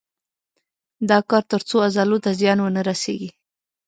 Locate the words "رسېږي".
2.89-3.29